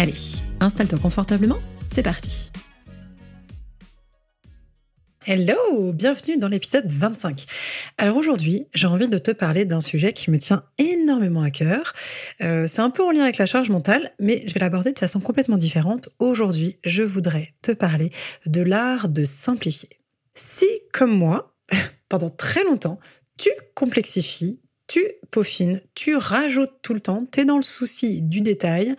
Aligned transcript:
Allez, 0.00 0.14
installe-toi 0.60 1.00
confortablement 1.00 1.58
c'est 1.88 2.04
parti 2.04 2.52
Hello, 5.26 5.92
bienvenue 5.92 6.38
dans 6.38 6.46
l'épisode 6.46 6.86
25. 6.88 7.46
Alors 7.98 8.16
aujourd'hui, 8.16 8.68
j'ai 8.76 8.86
envie 8.86 9.08
de 9.08 9.18
te 9.18 9.32
parler 9.32 9.64
d'un 9.64 9.80
sujet 9.80 10.12
qui 10.12 10.30
me 10.30 10.38
tient 10.38 10.62
énormément 10.78 11.42
à 11.42 11.50
cœur. 11.50 11.94
Euh, 12.40 12.68
c'est 12.68 12.80
un 12.80 12.90
peu 12.90 13.02
en 13.02 13.10
lien 13.10 13.24
avec 13.24 13.38
la 13.38 13.46
charge 13.46 13.70
mentale, 13.70 14.12
mais 14.20 14.44
je 14.46 14.54
vais 14.54 14.60
l'aborder 14.60 14.92
de 14.92 14.98
façon 15.00 15.18
complètement 15.18 15.56
différente. 15.56 16.10
Aujourd'hui, 16.20 16.76
je 16.84 17.02
voudrais 17.02 17.48
te 17.62 17.72
parler 17.72 18.12
de 18.46 18.60
l'art 18.60 19.08
de 19.08 19.24
simplifier. 19.24 19.88
Si, 20.32 20.68
comme 20.92 21.10
moi, 21.10 21.56
pendant 22.08 22.30
très 22.30 22.62
longtemps, 22.62 23.00
tu 23.36 23.50
complexifies 23.74 24.60
tu 24.88 25.04
peaufines, 25.30 25.80
tu 25.94 26.16
rajoutes 26.16 26.72
tout 26.82 26.94
le 26.94 27.00
temps, 27.00 27.24
tu 27.30 27.40
es 27.40 27.44
dans 27.44 27.58
le 27.58 27.62
souci 27.62 28.22
du 28.22 28.40
détail, 28.40 28.96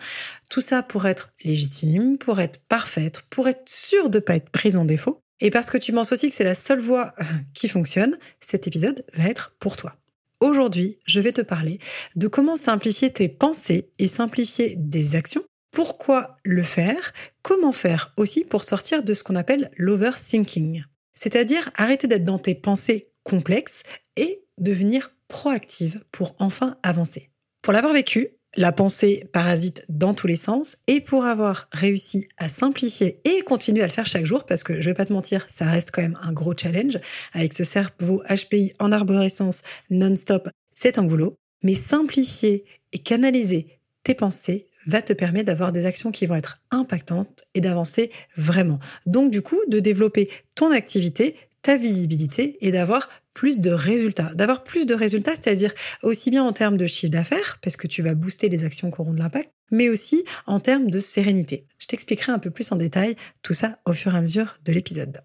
tout 0.48 0.60
ça 0.62 0.82
pour 0.82 1.06
être 1.06 1.32
légitime, 1.44 2.16
pour 2.16 2.40
être 2.40 2.60
parfaite, 2.68 3.24
pour 3.28 3.48
être 3.48 3.68
sûr 3.68 4.08
de 4.08 4.18
ne 4.18 4.22
pas 4.22 4.36
être 4.36 4.50
prise 4.50 4.76
en 4.76 4.84
défaut. 4.86 5.20
Et 5.40 5.50
parce 5.50 5.70
que 5.70 5.78
tu 5.78 5.92
penses 5.92 6.12
aussi 6.12 6.28
que 6.28 6.34
c'est 6.34 6.44
la 6.44 6.54
seule 6.54 6.80
voie 6.80 7.12
qui 7.54 7.68
fonctionne, 7.68 8.16
cet 8.40 8.66
épisode 8.66 9.04
va 9.14 9.24
être 9.24 9.54
pour 9.58 9.76
toi. 9.76 9.96
Aujourd'hui, 10.40 10.98
je 11.06 11.20
vais 11.20 11.32
te 11.32 11.42
parler 11.42 11.78
de 12.16 12.28
comment 12.28 12.56
simplifier 12.56 13.10
tes 13.10 13.28
pensées 13.28 13.90
et 13.98 14.08
simplifier 14.08 14.74
des 14.76 15.16
actions. 15.16 15.44
Pourquoi 15.70 16.38
le 16.44 16.62
faire? 16.62 17.12
Comment 17.42 17.72
faire 17.72 18.14
aussi 18.16 18.44
pour 18.44 18.64
sortir 18.64 19.02
de 19.02 19.12
ce 19.12 19.22
qu'on 19.22 19.36
appelle 19.36 19.70
l'overthinking? 19.76 20.84
C'est-à-dire 21.14 21.70
arrêter 21.74 22.06
d'être 22.06 22.24
dans 22.24 22.38
tes 22.38 22.54
pensées 22.54 23.10
complexes 23.22 23.82
et 24.16 24.44
devenir 24.58 25.14
proactive 25.30 26.04
pour 26.12 26.34
enfin 26.38 26.76
avancer. 26.82 27.30
Pour 27.62 27.72
l'avoir 27.72 27.94
vécu, 27.94 28.28
la 28.56 28.72
pensée 28.72 29.28
parasite 29.32 29.86
dans 29.88 30.12
tous 30.12 30.26
les 30.26 30.36
sens 30.36 30.76
et 30.86 31.00
pour 31.00 31.24
avoir 31.24 31.68
réussi 31.72 32.28
à 32.36 32.48
simplifier 32.48 33.20
et 33.24 33.42
continuer 33.42 33.82
à 33.82 33.86
le 33.86 33.92
faire 33.92 34.06
chaque 34.06 34.26
jour, 34.26 34.44
parce 34.44 34.64
que 34.64 34.80
je 34.80 34.90
vais 34.90 34.94
pas 34.94 35.06
te 35.06 35.12
mentir, 35.12 35.46
ça 35.48 35.66
reste 35.66 35.90
quand 35.92 36.02
même 36.02 36.18
un 36.22 36.32
gros 36.32 36.54
challenge 36.56 36.98
avec 37.32 37.52
ce 37.52 37.64
cerveau 37.64 38.22
HPI 38.28 38.74
en 38.78 38.92
arborescence 38.92 39.62
non-stop, 39.90 40.48
c'est 40.72 40.98
un 40.98 41.04
boulot. 41.04 41.36
Mais 41.62 41.74
simplifier 41.74 42.64
et 42.92 42.98
canaliser 42.98 43.78
tes 44.02 44.14
pensées 44.14 44.66
va 44.86 45.02
te 45.02 45.12
permettre 45.12 45.46
d'avoir 45.46 45.72
des 45.72 45.84
actions 45.84 46.10
qui 46.10 46.26
vont 46.26 46.36
être 46.36 46.60
impactantes 46.70 47.44
et 47.54 47.60
d'avancer 47.60 48.10
vraiment. 48.36 48.78
Donc 49.06 49.30
du 49.30 49.42
coup, 49.42 49.60
de 49.68 49.78
développer 49.78 50.30
ton 50.54 50.70
activité, 50.70 51.36
ta 51.62 51.76
visibilité 51.76 52.56
et 52.66 52.72
d'avoir 52.72 53.10
plus 53.34 53.60
de 53.60 53.70
résultats. 53.70 54.34
D'avoir 54.34 54.64
plus 54.64 54.86
de 54.86 54.94
résultats, 54.94 55.32
c'est-à-dire 55.32 55.72
aussi 56.02 56.30
bien 56.30 56.44
en 56.44 56.52
termes 56.52 56.76
de 56.76 56.86
chiffre 56.86 57.12
d'affaires, 57.12 57.58
parce 57.62 57.76
que 57.76 57.86
tu 57.86 58.02
vas 58.02 58.14
booster 58.14 58.48
les 58.48 58.64
actions 58.64 58.90
qui 58.90 59.00
auront 59.00 59.14
de 59.14 59.18
l'impact, 59.18 59.50
mais 59.70 59.88
aussi 59.88 60.24
en 60.46 60.60
termes 60.60 60.90
de 60.90 61.00
sérénité. 61.00 61.66
Je 61.78 61.86
t'expliquerai 61.86 62.32
un 62.32 62.38
peu 62.38 62.50
plus 62.50 62.70
en 62.72 62.76
détail 62.76 63.16
tout 63.42 63.54
ça 63.54 63.78
au 63.86 63.92
fur 63.92 64.14
et 64.14 64.18
à 64.18 64.20
mesure 64.20 64.56
de 64.64 64.72
l'épisode. 64.72 65.18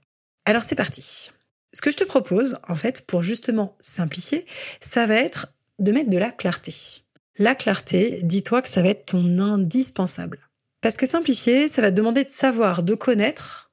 Alors 0.45 0.63
c'est 0.63 0.75
parti. 0.75 1.31
Ce 1.73 1.81
que 1.81 1.91
je 1.91 1.97
te 1.97 2.03
propose, 2.03 2.57
en 2.69 2.75
fait, 2.75 3.05
pour 3.05 3.21
justement 3.21 3.75
simplifier, 3.81 4.45
ça 4.79 5.05
va 5.07 5.15
être 5.15 5.47
de 5.79 5.91
mettre 5.91 6.09
de 6.09 6.17
la 6.17 6.31
clarté. 6.31 6.73
La 7.37 7.53
clarté, 7.53 8.21
dis-toi 8.23 8.61
que 8.61 8.69
ça 8.69 8.81
va 8.81 8.89
être 8.89 9.07
ton 9.07 9.39
indispensable. 9.39 10.39
Parce 10.79 10.95
que 10.95 11.05
simplifier, 11.05 11.67
ça 11.67 11.81
va 11.81 11.91
te 11.91 11.95
demander 11.97 12.23
de 12.23 12.29
savoir, 12.29 12.83
de 12.83 12.95
connaître, 12.95 13.71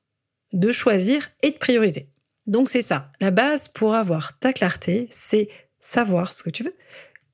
de 0.52 0.72
choisir 0.72 1.30
et 1.42 1.50
de 1.50 1.58
prioriser. 1.58 2.08
Donc 2.46 2.68
c'est 2.68 2.82
ça. 2.82 3.10
La 3.20 3.30
base 3.30 3.68
pour 3.68 3.94
avoir 3.94 4.38
ta 4.38 4.52
clarté, 4.52 5.08
c'est 5.10 5.48
savoir 5.78 6.32
ce 6.32 6.42
que 6.42 6.50
tu 6.50 6.64
veux, 6.64 6.74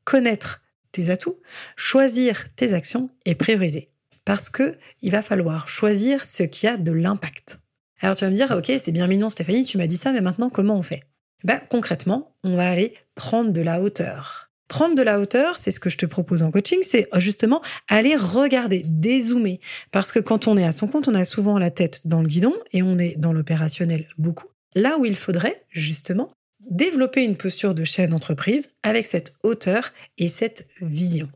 connaître 0.04 0.62
tes 0.92 1.10
atouts, 1.10 1.38
choisir 1.76 2.54
tes 2.54 2.72
actions 2.74 3.10
et 3.24 3.34
prioriser. 3.34 3.90
Parce 4.24 4.50
que 4.50 4.76
il 5.00 5.10
va 5.10 5.22
falloir 5.22 5.68
choisir 5.68 6.24
ce 6.24 6.42
qui 6.42 6.66
a 6.66 6.76
de 6.76 6.92
l'impact. 6.92 7.60
Alors 8.00 8.16
tu 8.16 8.24
vas 8.24 8.30
me 8.30 8.34
dire, 8.34 8.50
ok, 8.50 8.70
c'est 8.80 8.92
bien 8.92 9.06
mignon 9.06 9.30
Stéphanie, 9.30 9.64
tu 9.64 9.78
m'as 9.78 9.86
dit 9.86 9.96
ça, 9.96 10.12
mais 10.12 10.20
maintenant 10.20 10.50
comment 10.50 10.76
on 10.76 10.82
fait? 10.82 11.04
Ben, 11.44 11.60
Concrètement, 11.70 12.34
on 12.44 12.56
va 12.56 12.68
aller 12.68 12.94
prendre 13.14 13.52
de 13.52 13.60
la 13.60 13.80
hauteur. 13.80 14.50
Prendre 14.68 14.94
de 14.94 15.02
la 15.02 15.18
hauteur, 15.18 15.56
c'est 15.56 15.70
ce 15.70 15.80
que 15.80 15.88
je 15.88 15.96
te 15.96 16.04
propose 16.04 16.42
en 16.42 16.50
coaching, 16.50 16.80
c'est 16.82 17.08
justement 17.16 17.62
aller 17.88 18.16
regarder, 18.16 18.82
dézoomer. 18.84 19.60
Parce 19.92 20.12
que 20.12 20.18
quand 20.18 20.46
on 20.46 20.58
est 20.58 20.64
à 20.64 20.72
son 20.72 20.88
compte, 20.88 21.08
on 21.08 21.14
a 21.14 21.24
souvent 21.24 21.58
la 21.58 21.70
tête 21.70 22.06
dans 22.06 22.20
le 22.20 22.28
guidon 22.28 22.54
et 22.72 22.82
on 22.82 22.98
est 22.98 23.18
dans 23.18 23.32
l'opérationnel 23.32 24.06
beaucoup. 24.18 24.48
Là 24.74 24.98
où 24.98 25.04
il 25.04 25.16
faudrait, 25.16 25.64
justement, 25.70 26.32
développer 26.60 27.24
une 27.24 27.36
posture 27.36 27.74
de 27.74 27.84
chef 27.84 28.10
d'entreprise 28.10 28.70
avec 28.82 29.06
cette 29.06 29.36
hauteur 29.42 29.92
et 30.18 30.28
cette 30.28 30.66
vision. 30.80 31.30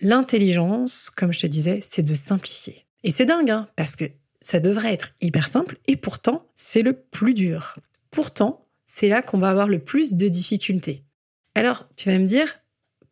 L'intelligence, 0.00 1.10
comme 1.10 1.32
je 1.32 1.40
te 1.40 1.46
disais, 1.46 1.80
c'est 1.82 2.02
de 2.02 2.14
simplifier. 2.14 2.86
Et 3.02 3.10
c'est 3.10 3.26
dingue, 3.26 3.50
hein, 3.50 3.68
parce 3.76 3.96
que 3.96 4.04
ça 4.40 4.60
devrait 4.60 4.94
être 4.94 5.12
hyper 5.20 5.48
simple, 5.48 5.78
et 5.86 5.96
pourtant, 5.96 6.46
c'est 6.56 6.82
le 6.82 6.94
plus 6.94 7.34
dur. 7.34 7.76
Pourtant, 8.10 8.66
c'est 8.86 9.08
là 9.08 9.22
qu'on 9.22 9.38
va 9.38 9.50
avoir 9.50 9.68
le 9.68 9.78
plus 9.78 10.14
de 10.14 10.28
difficultés. 10.28 11.04
Alors, 11.54 11.88
tu 11.96 12.08
vas 12.08 12.18
me 12.18 12.26
dire, 12.26 12.60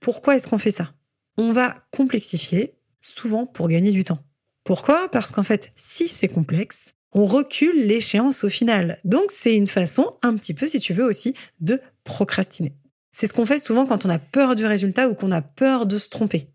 pourquoi 0.00 0.36
est-ce 0.36 0.48
qu'on 0.48 0.58
fait 0.58 0.70
ça? 0.70 0.94
On 1.36 1.52
va 1.52 1.74
complexifier, 1.92 2.74
souvent 3.00 3.46
pour 3.46 3.68
gagner 3.68 3.92
du 3.92 4.04
temps. 4.04 4.24
Pourquoi? 4.64 5.10
Parce 5.10 5.30
qu'en 5.30 5.42
fait, 5.42 5.72
si 5.76 6.08
c'est 6.08 6.28
complexe, 6.28 6.94
on 7.12 7.26
recule 7.26 7.86
l'échéance 7.86 8.44
au 8.44 8.48
final. 8.48 8.98
Donc 9.04 9.30
c'est 9.30 9.56
une 9.56 9.66
façon, 9.66 10.16
un 10.22 10.36
petit 10.36 10.54
peu 10.54 10.66
si 10.66 10.80
tu 10.80 10.92
veux 10.92 11.04
aussi, 11.04 11.34
de 11.60 11.80
procrastiner. 12.04 12.74
C'est 13.12 13.26
ce 13.26 13.32
qu'on 13.32 13.46
fait 13.46 13.58
souvent 13.58 13.86
quand 13.86 14.06
on 14.06 14.10
a 14.10 14.18
peur 14.18 14.54
du 14.54 14.66
résultat 14.66 15.08
ou 15.08 15.14
qu'on 15.14 15.32
a 15.32 15.42
peur 15.42 15.86
de 15.86 15.96
se 15.96 16.08
tromper. 16.08 16.48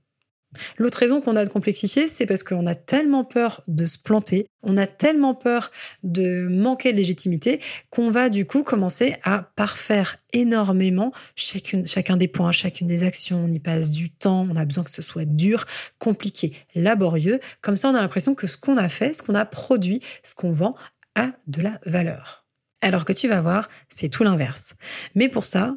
L'autre 0.77 0.99
raison 0.99 1.21
qu'on 1.21 1.35
a 1.35 1.45
de 1.45 1.49
complexifier, 1.49 2.07
c'est 2.07 2.25
parce 2.25 2.43
qu'on 2.43 2.67
a 2.67 2.75
tellement 2.75 3.23
peur 3.23 3.61
de 3.67 3.85
se 3.85 3.97
planter, 3.97 4.47
on 4.63 4.77
a 4.77 4.87
tellement 4.87 5.33
peur 5.35 5.71
de 6.03 6.47
manquer 6.47 6.91
de 6.91 6.97
légitimité 6.97 7.59
qu'on 7.89 8.11
va 8.11 8.29
du 8.29 8.45
coup 8.45 8.63
commencer 8.63 9.15
à 9.23 9.43
parfaire 9.55 10.17
énormément 10.31 11.11
chacun 11.35 12.17
des 12.17 12.27
points, 12.27 12.51
chacune 12.51 12.87
des 12.87 13.03
actions. 13.03 13.45
On 13.45 13.51
y 13.51 13.59
passe 13.59 13.91
du 13.91 14.09
temps, 14.09 14.47
on 14.49 14.55
a 14.55 14.65
besoin 14.65 14.83
que 14.83 14.91
ce 14.91 15.01
soit 15.01 15.25
dur, 15.25 15.65
compliqué, 15.99 16.53
laborieux. 16.75 17.39
Comme 17.61 17.75
ça, 17.75 17.89
on 17.89 17.95
a 17.95 18.01
l'impression 18.01 18.35
que 18.35 18.47
ce 18.47 18.57
qu'on 18.57 18.77
a 18.77 18.89
fait, 18.89 19.13
ce 19.13 19.21
qu'on 19.21 19.35
a 19.35 19.45
produit, 19.45 20.01
ce 20.23 20.33
qu'on 20.35 20.53
vend 20.53 20.75
a 21.15 21.31
de 21.47 21.61
la 21.61 21.79
valeur. 21.85 22.45
Alors 22.81 23.05
que 23.05 23.13
tu 23.13 23.27
vas 23.27 23.41
voir, 23.41 23.69
c'est 23.89 24.09
tout 24.09 24.23
l'inverse. 24.23 24.75
Mais 25.15 25.29
pour 25.29 25.45
ça, 25.45 25.75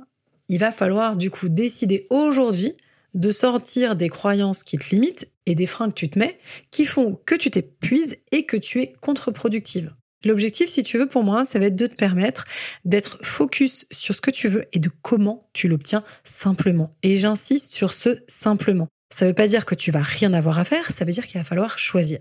il 0.49 0.59
va 0.59 0.73
falloir 0.73 1.17
du 1.17 1.31
coup 1.31 1.49
décider 1.49 2.07
aujourd'hui 2.11 2.75
de 3.17 3.31
sortir 3.33 3.97
des 3.97 4.09
croyances 4.09 4.63
qui 4.63 4.79
te 4.79 4.91
limitent 4.91 5.29
et 5.47 5.55
des 5.55 5.67
freins 5.67 5.89
que 5.89 5.95
tu 5.95 6.09
te 6.09 6.19
mets 6.19 6.39
qui 6.71 6.87
font 6.87 7.19
que 7.27 7.35
tu 7.35 7.51
t'épuises 7.51 8.19
et 8.31 8.47
que 8.47 8.57
tu 8.57 8.81
es 8.81 8.93
contre-productive. 9.01 9.95
L'objectif, 10.25 10.69
si 10.69 10.83
tu 10.83 10.99
veux, 10.99 11.07
pour 11.07 11.23
moi, 11.23 11.45
ça 11.45 11.59
va 11.59 11.67
être 11.67 11.77
de 11.77 11.87
te 11.87 11.95
permettre 11.95 12.45
d'être 12.85 13.25
focus 13.25 13.87
sur 13.91 14.15
ce 14.15 14.21
que 14.21 14.31
tu 14.31 14.49
veux 14.49 14.65
et 14.73 14.79
de 14.79 14.91
comment 15.03 15.49
tu 15.53 15.69
l'obtiens 15.69 16.03
simplement. 16.25 16.97
Et 17.03 17.17
j'insiste 17.17 17.73
sur 17.73 17.95
ce 17.95 18.19
simplement. 18.27 18.89
Ça 19.13 19.25
ne 19.25 19.31
veut 19.31 19.35
pas 19.35 19.47
dire 19.47 19.67
que 19.67 19.75
tu 19.75 19.91
vas 19.91 20.03
rien 20.03 20.35
avoir 20.35 20.59
à 20.59 20.65
faire, 20.65 20.91
ça 20.91 21.05
veut 21.05 21.13
dire 21.13 21.27
qu'il 21.27 21.39
va 21.39 21.45
falloir 21.45 21.79
choisir. 21.79 22.19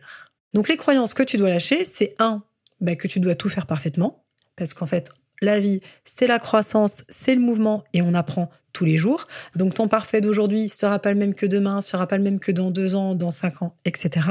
Donc 0.54 0.70
les 0.70 0.78
croyances 0.78 1.14
que 1.14 1.24
tu 1.24 1.38
dois 1.38 1.50
lâcher, 1.50 1.84
c'est 1.84 2.14
un, 2.20 2.44
bah, 2.80 2.96
que 2.96 3.08
tu 3.08 3.20
dois 3.20 3.36
tout 3.36 3.50
faire 3.50 3.66
parfaitement, 3.66 4.24
parce 4.56 4.74
qu'en 4.74 4.86
fait, 4.86 5.10
la 5.42 5.60
vie, 5.60 5.82
c'est 6.04 6.28
la 6.28 6.40
croissance, 6.40 7.04
c'est 7.10 7.36
le 7.36 7.42
mouvement 7.42 7.84
et 7.94 8.02
on 8.02 8.14
apprend 8.14 8.50
tous 8.74 8.86
les 8.86 8.98
jours. 8.98 9.28
Donc 9.56 9.74
ton 9.74 9.88
parfait 9.88 10.22
d'aujourd'hui 10.22 10.70
sera 10.70 11.00
pas 11.00 11.12
le 11.12 11.18
même 11.18 11.34
que 11.34 11.46
demain, 11.46 11.82
sera 11.82 12.08
pas 12.08 12.18
le 12.18 12.24
même 12.24 12.40
que 12.40 12.52
dans 12.52 12.72
deux 12.72 12.96
ans, 12.96 13.16
dans 13.16 13.32
cinq 13.32 13.62
ans, 13.62 13.76
etc. 13.86 14.28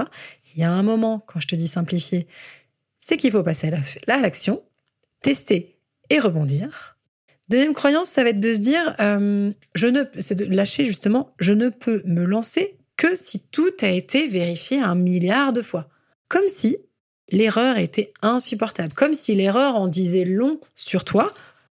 Il 0.55 0.61
y 0.61 0.65
a 0.65 0.71
un 0.71 0.83
moment, 0.83 1.19
quand 1.19 1.41
je 1.41 1.49
te 1.49 1.55
dis 1.55 1.69
simplifier, 1.69 2.29
c'est 3.01 3.17
qu'il 3.17 3.33
faut 3.33 3.43
passer 3.43 3.71
à 4.09 4.21
l'action, 4.21 4.63
tester 5.23 5.79
et 6.11 6.19
rebondir. 6.21 6.97
Deuxième 7.49 7.75
croyance, 7.75 8.09
ça 8.09 8.23
va 8.23 8.31
être 8.31 8.41
de 8.41 8.55
se 8.55 8.59
dire, 8.59 8.97
euh, 9.01 9.53
je 9.75 9.87
ne, 9.87 10.03
c'est 10.21 10.35
de 10.35 10.45
lâcher 10.47 10.87
justement, 10.87 11.35
je 11.39 11.53
ne 11.53 11.69
peux 11.69 12.03
me 12.07 12.25
lancer 12.25 12.79
que 12.97 13.17
si 13.17 13.41
tout 13.41 13.73
a 13.83 13.89
été 13.89 14.29
vérifié 14.29 14.81
un 14.81 14.95
milliard 14.95 15.53
de 15.53 15.61
fois. 15.61 15.89
Comme 16.29 16.49
si 16.49 16.79
l'erreur 17.31 17.79
était 17.79 18.13
insupportable, 18.23 18.93
comme 18.95 19.15
si 19.15 19.35
l'erreur 19.35 19.77
en 19.77 19.89
disait 19.89 20.25
long 20.25 20.61
sur 20.77 21.05
toi. 21.05 21.33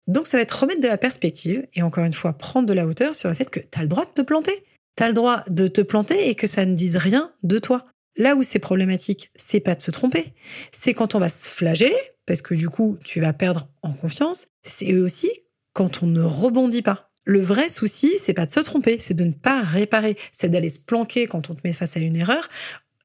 Donc 0.07 0.27
ça 0.27 0.38
va 0.38 0.44
être 0.44 0.59
remettre 0.59 0.81
de 0.81 0.88
la 0.88 0.97
perspective 0.97 1.67
et 1.73 1.81
encore 1.81 2.05
une 2.05 2.13
fois 2.13 2.33
prendre 2.33 2.67
de 2.67 2.73
la 2.73 2.85
hauteur 2.85 3.15
sur 3.15 3.29
le 3.29 3.35
fait 3.35 3.49
que 3.49 3.59
tu 3.59 3.79
as 3.79 3.81
le 3.81 3.88
droit 3.88 4.05
de 4.05 4.11
te 4.11 4.21
planter. 4.21 4.63
Tu 4.95 5.03
as 5.03 5.07
le 5.07 5.13
droit 5.13 5.44
de 5.49 5.67
te 5.67 5.81
planter 5.81 6.29
et 6.29 6.35
que 6.35 6.47
ça 6.47 6.65
ne 6.65 6.73
dise 6.73 6.95
rien 6.95 7.31
de 7.44 7.59
toi. 7.59 7.85
Là 8.17 8.35
où 8.35 8.41
c'est 8.41 8.59
problématique, 8.59 9.29
c'est 9.35 9.59
pas 9.59 9.75
de 9.75 9.81
se 9.81 9.91
tromper, 9.91 10.33
c'est 10.71 10.95
quand 10.95 11.13
on 11.13 11.19
va 11.19 11.29
se 11.29 11.47
flageller, 11.47 11.94
parce 12.25 12.41
que 12.41 12.55
du 12.55 12.67
coup, 12.67 12.97
tu 13.05 13.21
vas 13.21 13.31
perdre 13.31 13.69
en 13.83 13.94
confiance, 13.94 14.47
c'est 14.63 14.95
aussi 14.95 15.29
quand 15.73 16.01
on 16.01 16.07
ne 16.07 16.23
rebondit 16.23 16.81
pas. 16.81 17.11
Le 17.25 17.41
vrai 17.41 17.69
souci, 17.69 18.13
c'est 18.19 18.33
pas 18.33 18.47
de 18.47 18.51
se 18.51 18.59
tromper, 18.59 18.97
c'est 18.99 19.13
de 19.13 19.23
ne 19.23 19.33
pas 19.33 19.61
réparer, 19.61 20.17
c'est 20.31 20.49
d'aller 20.49 20.71
se 20.71 20.79
planquer 20.79 21.27
quand 21.27 21.51
on 21.51 21.55
te 21.55 21.61
met 21.63 21.73
face 21.73 21.95
à 21.95 21.99
une 21.99 22.15
erreur 22.15 22.49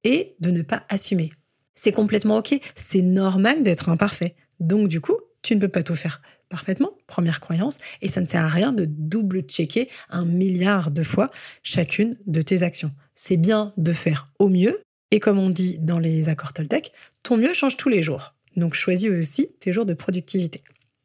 et 0.04 0.34
de 0.40 0.50
ne 0.50 0.62
pas 0.62 0.84
assumer. 0.88 1.30
C'est 1.74 1.92
complètement 1.92 2.38
ok, 2.38 2.58
c'est 2.76 3.02
normal 3.02 3.62
d'être 3.62 3.88
imparfait. 3.88 4.34
Donc 4.60 4.88
du 4.88 5.00
coup, 5.00 5.16
tu 5.42 5.56
ne 5.56 5.60
peux 5.60 5.68
pas 5.68 5.82
tout 5.82 5.96
faire 5.96 6.20
parfaitement, 6.48 6.92
première 7.06 7.40
croyance, 7.40 7.78
et 8.02 8.08
ça 8.08 8.20
ne 8.20 8.26
sert 8.26 8.44
à 8.44 8.48
rien 8.48 8.72
de 8.72 8.84
double-checker 8.84 9.88
un 10.10 10.26
milliard 10.26 10.90
de 10.90 11.02
fois 11.02 11.30
chacune 11.62 12.16
de 12.26 12.42
tes 12.42 12.62
actions. 12.62 12.92
C'est 13.14 13.38
bien 13.38 13.72
de 13.78 13.92
faire 13.92 14.26
au 14.38 14.50
mieux, 14.50 14.82
et 15.10 15.18
comme 15.18 15.38
on 15.38 15.50
dit 15.50 15.78
dans 15.80 15.98
les 15.98 16.28
accords 16.28 16.52
Toltec, 16.52 16.92
ton 17.22 17.38
mieux 17.38 17.54
change 17.54 17.76
tous 17.76 17.88
les 17.88 18.02
jours. 18.02 18.34
Donc 18.56 18.74
choisis 18.74 19.10
aussi 19.10 19.48
tes 19.60 19.72
jours 19.72 19.86
de 19.86 19.94
productivité. 19.94 20.62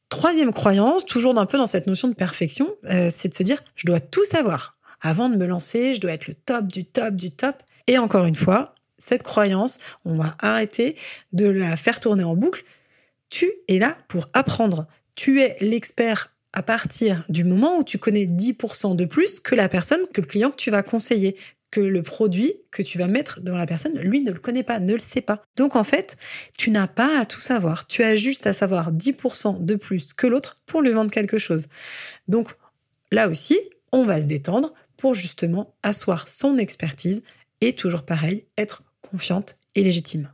Troisième 0.10 0.54
croyance, 0.54 1.06
toujours 1.06 1.38
un 1.38 1.46
peu 1.46 1.58
dans 1.58 1.68
cette 1.68 1.88
notion 1.88 2.08
de 2.08 2.14
perfection, 2.14 2.76
euh, 2.90 3.10
c'est 3.12 3.30
de 3.30 3.34
se 3.34 3.44
dire 3.44 3.64
je 3.76 3.88
dois 3.88 4.00
tout 4.00 4.26
savoir. 4.26 4.78
Avant 5.02 5.30
de 5.30 5.36
me 5.38 5.46
lancer, 5.46 5.94
je 5.94 6.02
dois 6.02 6.12
être 6.12 6.28
le 6.28 6.34
top 6.34 6.68
du 6.68 6.86
top 6.86 7.16
du 7.16 7.32
top. 7.32 7.56
Et 7.88 7.98
encore 7.98 8.26
une 8.26 8.36
fois, 8.36 8.76
cette 8.98 9.24
croyance, 9.24 9.80
on 10.06 10.14
va 10.14 10.36
arrêter 10.40 10.96
de 11.34 11.48
la 11.48 11.76
faire 11.76 12.00
tourner 12.00 12.24
en 12.24 12.36
boucle. 12.36 12.64
Tu 13.30 13.52
es 13.68 13.80
là 13.80 13.98
pour 14.08 14.30
apprendre. 14.34 14.88
Tu 15.16 15.42
es 15.42 15.58
l'expert 15.62 16.34
à 16.54 16.64
partir 16.64 17.24
du 17.30 17.44
moment 17.44 17.78
où 17.78 17.84
tu 17.84 17.98
connais 17.98 18.26
10% 18.26 18.96
de 18.96 19.06
plus 19.06 19.40
que 19.40 19.54
la 19.54 19.70
personne, 19.70 20.08
que 20.14 20.22
le 20.22 20.28
client 20.28 20.50
que 20.50 20.56
tu 20.56 20.72
vas 20.72 20.84
conseiller 20.84 21.36
que 21.72 21.82
le 21.82 22.02
produit 22.02 22.54
que 22.72 22.82
tu 22.82 22.98
vas 22.98 23.08
mettre 23.08 23.42
devant 23.42 23.58
la 23.58 23.66
personne, 23.66 23.98
lui 24.00 24.22
ne 24.22 24.32
le 24.32 24.40
connaît 24.40 24.64
pas, 24.64 24.80
ne 24.80 24.94
le 24.94 25.00
sait 25.00 25.22
pas. 25.22 25.44
Donc 25.56 25.76
en 25.76 25.84
fait, 25.84 26.18
tu 26.58 26.72
n'as 26.72 26.88
pas 26.88 27.20
à 27.20 27.26
tout 27.26 27.40
savoir. 27.40 27.88
Tu 27.88 28.04
as 28.04 28.16
juste 28.16 28.48
à 28.48 28.54
savoir 28.54 28.94
10% 28.94 29.64
de 29.64 29.76
plus 29.76 30.14
que 30.14 30.28
l'autre 30.28 30.62
pour 30.66 30.82
lui 30.82 30.92
vendre 30.92 31.12
quelque 31.12 31.38
chose. 31.38 31.68
Donc 32.28 32.56
là 33.12 33.28
aussi, 33.28 33.60
on 33.92 34.04
va 34.04 34.22
se 34.22 34.28
détendre 34.28 34.74
pour 34.96 35.14
justement 35.14 35.76
asseoir 35.84 36.28
son 36.30 36.58
expertise 36.58 37.24
et 37.62 37.74
toujours 37.74 38.04
pareil, 38.04 38.46
être 38.58 38.84
confiante 39.02 39.60
et 39.76 39.84
légitime. 39.84 40.32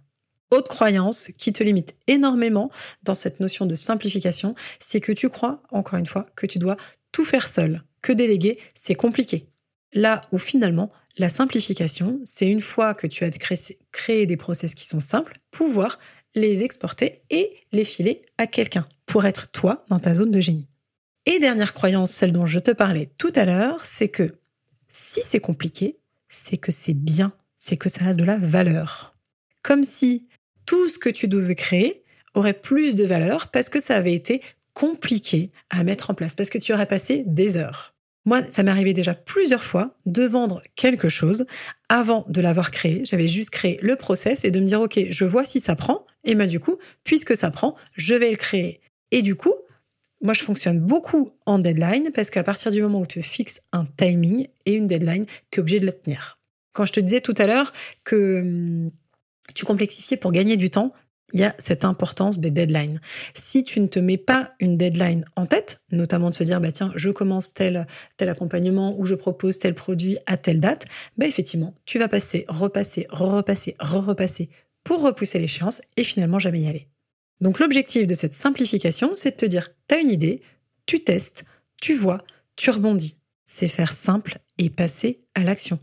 Autre 0.51 0.68
croyance 0.68 1.31
qui 1.38 1.51
te 1.51 1.63
limite 1.63 1.95
énormément 2.07 2.69
dans 3.01 3.15
cette 3.15 3.39
notion 3.39 3.65
de 3.65 3.75
simplification, 3.75 4.54
c'est 4.80 5.01
que 5.01 5.12
tu 5.12 5.30
crois, 5.30 5.63
encore 5.71 5.98
une 5.98 6.06
fois, 6.06 6.27
que 6.36 6.45
tu 6.45 6.60
dois 6.60 6.77
tout 7.12 7.25
faire 7.25 7.48
seul, 7.48 7.81
que 8.01 8.13
déléguer, 8.13 8.60
c'est 8.75 8.95
compliqué. 8.95 9.48
Là 9.94 10.21
où 10.31 10.38
finalement, 10.38 10.92
la 11.18 11.30
simplification, 11.30 12.19
c'est 12.24 12.48
une 12.48 12.62
fois 12.62 12.94
que 12.94 13.07
tu 13.07 13.24
as 13.24 13.31
créé, 13.92 14.25
des 14.25 14.38
process 14.38 14.74
qui 14.74 14.88
sont 14.88 15.00
simples, 15.00 15.39
pouvoir 15.51 16.00
les 16.36 16.63
exporter 16.63 17.21
et 17.30 17.51
les 17.71 17.86
filer 17.86 18.25
à 18.38 18.48
quelqu'un 18.48 18.88
pour 19.06 19.25
être 19.25 19.51
toi 19.51 19.86
dans 19.89 20.00
ta 20.00 20.15
zone 20.15 20.31
de 20.31 20.39
génie. 20.39 20.68
Et 21.25 21.39
dernière 21.39 21.74
croyance, 21.74 22.12
celle 22.12 22.31
dont 22.33 22.45
je 22.45 22.60
te 22.60 22.71
parlais 22.71 23.12
tout 23.18 23.31
à 23.36 23.45
l'heure, 23.45 23.86
c'est 23.86 24.10
que 24.10 24.36
si 24.92 25.21
c'est 25.24 25.39
compliqué, 25.39 26.00
c'est 26.30 26.57
que 26.57 26.71
c'est 26.71 26.94
bien, 26.94 27.33
c'est 27.63 27.77
que 27.77 27.88
ça 27.88 28.07
a 28.07 28.13
de 28.13 28.25
la 28.25 28.36
valeur. 28.38 29.15
Comme 29.62 29.86
si 29.86 30.27
tout 30.65 30.89
ce 30.89 31.00
que 31.00 31.10
tu 31.10 31.30
devais 31.30 31.56
créer 31.56 32.04
aurait 32.33 32.60
plus 32.60 32.94
de 32.94 33.06
valeur 33.06 33.48
parce 33.51 33.69
que 33.69 33.80
ça 33.80 33.95
avait 33.95 34.13
été 34.13 34.42
compliqué 34.74 35.51
à 35.69 35.86
mettre 35.86 36.10
en 36.10 36.13
place, 36.13 36.36
parce 36.36 36.50
que 36.50 36.57
tu 36.57 36.74
aurais 36.74 36.88
passé 36.88 37.24
des 37.25 37.56
heures. 37.56 37.95
Moi, 38.25 38.42
ça 38.51 38.63
m'est 38.63 38.71
arrivé 38.71 38.94
déjà 38.94 39.13
plusieurs 39.13 39.63
fois 39.63 39.95
de 40.06 40.24
vendre 40.24 40.62
quelque 40.75 41.07
chose 41.07 41.45
avant 41.88 42.25
de 42.27 42.42
l'avoir 42.42 42.69
créé. 42.71 43.06
J'avais 43.06 43.30
juste 43.30 43.51
créé 43.51 43.80
le 43.81 43.95
process 43.95 44.44
et 44.44 44.51
de 44.51 44.60
me 44.60 44.65
dire, 44.65 44.81
OK, 44.81 45.00
je 45.10 45.24
vois 45.24 45.45
si 45.45 45.62
ça 45.62 45.77
prend. 45.77 46.06
Et 46.25 46.36
ben, 46.36 46.48
du 46.48 46.60
coup, 46.60 46.80
puisque 47.06 47.38
ça 47.38 47.50
prend, 47.50 47.75
je 47.95 48.15
vais 48.15 48.31
le 48.31 48.38
créer. 48.38 48.81
Et 49.12 49.21
du 49.21 49.36
coup, 49.36 49.54
moi, 50.21 50.33
je 50.33 50.44
fonctionne 50.44 50.81
beaucoup 50.81 51.31
en 51.45 51.60
deadline 51.60 52.12
parce 52.13 52.30
qu'à 52.30 52.44
partir 52.44 52.71
du 52.71 52.81
moment 52.81 53.00
où 53.00 53.06
tu 53.06 53.21
fixes 53.21 53.62
un 53.71 53.86
timing 53.86 54.48
et 54.65 54.74
une 54.74 54.88
deadline, 54.88 55.25
tu 55.50 55.60
es 55.60 55.62
obligé 55.62 55.80
de 55.80 55.86
la 55.86 55.94
tenir. 55.94 56.43
Quand 56.74 56.86
je 56.86 56.94
te 56.94 57.00
disais 57.00 57.22
tout 57.22 57.36
à 57.38 57.46
l'heure 57.46 57.72
que 58.04 58.42
hum, 58.42 58.92
tu 59.56 59.66
complexifiais 59.66 60.18
pour 60.18 60.31
gagner 60.31 60.58
du 60.58 60.70
temps, 60.70 60.90
il 61.34 61.40
y 61.40 61.44
a 61.44 61.56
cette 61.58 61.84
importance 61.84 62.40
des 62.40 62.52
deadlines. 62.52 63.02
Si 63.34 63.64
tu 63.64 63.80
ne 63.80 63.88
te 63.88 64.00
mets 64.00 64.18
pas 64.18 64.52
une 64.60 64.78
deadline 64.78 65.25
en 65.36 65.48
tête, 65.48 65.81
notamment 65.92 66.30
de 66.30 66.36
se 66.36 66.44
dire, 66.44 66.62
bah 66.62 66.72
tiens, 66.72 66.92
je 66.96 67.10
commence 67.10 67.54
tel, 67.54 67.88
accompagnement 68.20 68.96
ou 68.98 69.06
je 69.06 69.16
propose 69.16 69.58
tel 69.58 69.74
produit 69.74 70.18
à 70.28 70.38
telle 70.38 70.60
date, 70.60 70.86
bah 71.18 71.25
effectivement, 71.25 71.74
tu 71.86 71.98
vas 71.98 72.08
passer, 72.08 72.46
repasser, 72.48 73.08
repasser, 73.10 73.74
repasser 73.80 74.50
pour 74.84 75.02
repousser 75.02 75.40
l'échéance 75.40 75.81
et 75.98 76.04
finalement 76.04 76.40
jamais 76.40 76.62
y 76.62 76.68
aller. 76.68 76.88
Donc 77.42 77.60
l'objectif 77.60 78.06
de 78.06 78.14
cette 78.14 78.36
simplification, 78.36 79.12
c'est 79.16 79.31
de 79.31 79.36
te 79.36 79.46
dire, 79.46 79.70
tu 79.88 79.96
as 79.96 80.00
une 80.00 80.12
idée, 80.12 80.42
tu 80.86 81.04
testes, 81.04 81.46
tu 81.81 81.96
vois, 81.96 82.20
tu 82.56 82.70
rebondis. 82.70 83.20
C'est 83.46 83.68
faire 83.68 83.94
simple 83.94 84.40
et 84.58 84.70
passer 84.70 85.25
à 85.36 85.44
l'action. 85.44 85.80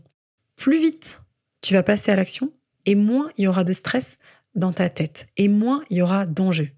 Plus 0.61 0.79
vite 0.79 1.23
tu 1.61 1.73
vas 1.73 1.81
passer 1.81 2.11
à 2.11 2.15
l'action 2.15 2.53
et 2.85 2.93
moins 2.93 3.31
il 3.35 3.45
y 3.45 3.47
aura 3.47 3.63
de 3.63 3.73
stress 3.73 4.19
dans 4.53 4.71
ta 4.71 4.89
tête 4.89 5.25
et 5.35 5.47
moins 5.47 5.83
il 5.89 5.97
y 5.97 6.01
aura 6.03 6.27
d'enjeux. 6.27 6.69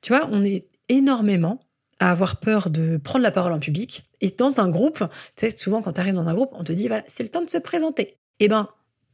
Tu 0.00 0.12
vois, 0.12 0.28
on 0.30 0.44
est 0.44 0.68
énormément 0.88 1.58
à 1.98 2.12
avoir 2.12 2.38
peur 2.38 2.70
de 2.70 2.98
prendre 2.98 3.24
la 3.24 3.32
parole 3.32 3.52
en 3.52 3.58
public. 3.58 4.08
Et 4.20 4.30
dans 4.30 4.60
un 4.60 4.68
groupe, 4.68 4.98
tu 5.34 5.46
sais, 5.46 5.56
souvent 5.56 5.82
quand 5.82 5.94
tu 5.94 6.00
arrives 6.00 6.14
dans 6.14 6.28
un 6.28 6.34
groupe, 6.34 6.50
on 6.52 6.62
te 6.62 6.70
dit, 6.70 6.86
voilà, 6.86 7.02
c'est 7.08 7.24
le 7.24 7.30
temps 7.30 7.42
de 7.42 7.50
se 7.50 7.58
présenter. 7.58 8.16
Eh 8.38 8.46
ben, 8.46 8.68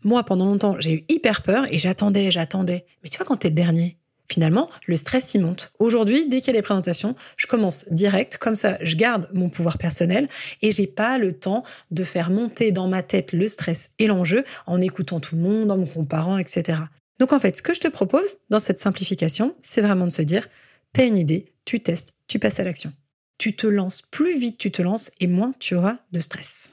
moi, 0.05 0.23
pendant 0.25 0.45
longtemps, 0.45 0.79
j'ai 0.79 0.93
eu 0.93 1.05
hyper 1.09 1.43
peur 1.43 1.65
et 1.73 1.79
j'attendais, 1.79 2.31
j'attendais. 2.31 2.85
Mais 3.03 3.09
tu 3.09 3.17
vois, 3.17 3.25
quand 3.25 3.39
t'es 3.39 3.49
le 3.49 3.55
dernier, 3.55 3.98
finalement, 4.31 4.69
le 4.87 4.97
stress 4.97 5.35
y 5.35 5.39
monte. 5.39 5.73
Aujourd'hui, 5.79 6.29
dès 6.29 6.41
qu'il 6.41 6.49
y 6.49 6.57
a 6.57 6.61
des 6.61 6.63
présentations, 6.63 7.17
je 7.37 7.47
commence 7.47 7.91
direct, 7.91 8.39
comme 8.39 8.57
ça, 8.57 8.79
je 8.83 8.97
garde 8.97 9.29
mon 9.33 9.49
pouvoir 9.49 9.79
personnel 9.79 10.29
et 10.63 10.73
j'ai 10.73 10.87
pas 10.87 11.19
le 11.19 11.33
temps 11.33 11.65
de 11.91 12.05
faire 12.05 12.31
monter 12.31 12.73
dans 12.73 12.89
ma 12.89 13.03
tête 13.03 13.33
le 13.33 13.49
stress 13.49 13.93
et 13.99 14.07
l'enjeu 14.07 14.45
en 14.67 14.81
écoutant 14.81 15.21
tout 15.21 15.37
le 15.37 15.43
monde, 15.43 15.71
en 15.71 15.79
me 15.79 15.87
comparant, 15.87 16.39
etc. 16.39 16.79
Donc 17.19 17.33
en 17.33 17.41
fait, 17.41 17.57
ce 17.57 17.63
que 17.63 17.75
je 17.75 17.81
te 17.81 17.89
propose 17.89 18.37
dans 18.51 18.61
cette 18.61 18.81
simplification, 18.81 19.55
c'est 19.63 19.81
vraiment 19.81 20.07
de 20.07 20.13
se 20.13 20.23
dire, 20.23 20.49
tu 20.95 21.01
as 21.01 21.05
une 21.05 21.17
idée, 21.17 21.53
tu 21.65 21.81
testes, 21.81 22.15
tu 22.29 22.39
passes 22.39 22.61
à 22.61 22.65
l'action. 22.65 22.93
Tu 23.39 23.55
te 23.55 23.67
lances, 23.67 24.03
plus 24.03 24.39
vite 24.39 24.59
tu 24.59 24.71
te 24.71 24.83
lances 24.83 25.11
et 25.21 25.27
moins 25.27 25.53
tu 25.59 25.75
auras 25.75 25.97
de 26.13 26.21
stress. 26.21 26.73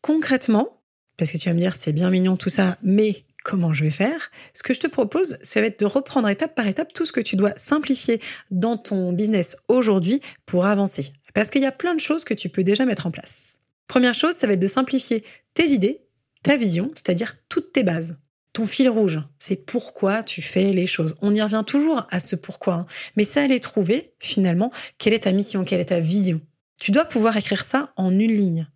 Concrètement, 0.00 0.80
parce 1.16 1.32
que 1.32 1.38
tu 1.38 1.48
vas 1.48 1.54
me 1.54 1.60
dire, 1.60 1.74
c'est 1.74 1.92
bien 1.92 2.10
mignon 2.10 2.36
tout 2.36 2.48
ça, 2.48 2.78
mais 2.82 3.24
comment 3.44 3.74
je 3.74 3.84
vais 3.84 3.90
faire 3.90 4.30
Ce 4.52 4.62
que 4.62 4.74
je 4.74 4.80
te 4.80 4.86
propose, 4.86 5.38
ça 5.42 5.60
va 5.60 5.66
être 5.66 5.80
de 5.80 5.86
reprendre 5.86 6.28
étape 6.28 6.54
par 6.54 6.66
étape 6.66 6.92
tout 6.92 7.06
ce 7.06 7.12
que 7.12 7.20
tu 7.20 7.36
dois 7.36 7.52
simplifier 7.56 8.20
dans 8.50 8.76
ton 8.76 9.12
business 9.12 9.56
aujourd'hui 9.68 10.20
pour 10.46 10.66
avancer. 10.66 11.12
Parce 11.34 11.50
qu'il 11.50 11.62
y 11.62 11.66
a 11.66 11.72
plein 11.72 11.94
de 11.94 12.00
choses 12.00 12.24
que 12.24 12.34
tu 12.34 12.48
peux 12.48 12.64
déjà 12.64 12.84
mettre 12.84 13.06
en 13.06 13.10
place. 13.10 13.58
Première 13.86 14.14
chose, 14.14 14.34
ça 14.34 14.46
va 14.46 14.54
être 14.54 14.60
de 14.60 14.68
simplifier 14.68 15.24
tes 15.54 15.68
idées, 15.68 16.02
ta 16.42 16.56
vision, 16.56 16.90
c'est-à-dire 16.94 17.34
toutes 17.48 17.72
tes 17.72 17.82
bases 17.82 18.18
ton 18.58 18.66
fil 18.66 18.88
rouge, 18.88 19.20
c'est 19.38 19.66
pourquoi 19.66 20.24
tu 20.24 20.42
fais 20.42 20.72
les 20.72 20.88
choses. 20.88 21.14
On 21.22 21.32
y 21.32 21.40
revient 21.40 21.62
toujours 21.64 22.08
à 22.10 22.18
ce 22.18 22.34
pourquoi, 22.34 22.74
hein. 22.74 22.86
mais 23.16 23.22
ça 23.22 23.42
allait 23.42 23.60
trouver 23.60 24.14
finalement 24.18 24.72
quelle 24.98 25.12
est 25.12 25.20
ta 25.20 25.32
mission, 25.32 25.64
quelle 25.64 25.78
est 25.78 25.86
ta 25.86 26.00
vision. 26.00 26.40
Tu 26.76 26.90
dois 26.90 27.04
pouvoir 27.04 27.36
écrire 27.36 27.64
ça 27.64 27.92
en 27.94 28.10
une 28.10 28.32
ligne 28.32 28.66